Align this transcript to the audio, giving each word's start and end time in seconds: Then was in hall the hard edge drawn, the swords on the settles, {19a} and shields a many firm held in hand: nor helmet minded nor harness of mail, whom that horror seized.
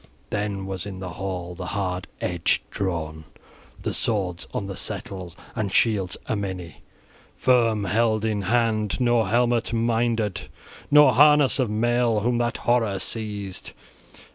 Then 0.31 0.65
was 0.65 0.87
in 0.87 0.99
hall 0.99 1.53
the 1.53 1.67
hard 1.77 2.07
edge 2.21 2.63
drawn, 2.71 3.23
the 3.83 3.93
swords 3.93 4.47
on 4.51 4.65
the 4.65 4.75
settles, 4.75 5.35
{19a} 5.35 5.39
and 5.55 5.71
shields 5.71 6.17
a 6.25 6.35
many 6.35 6.77
firm 7.35 7.83
held 7.83 8.25
in 8.25 8.41
hand: 8.41 8.99
nor 8.99 9.27
helmet 9.27 9.73
minded 9.73 10.49
nor 10.89 11.13
harness 11.13 11.59
of 11.59 11.69
mail, 11.69 12.21
whom 12.21 12.39
that 12.39 12.57
horror 12.65 12.97
seized. 12.97 13.73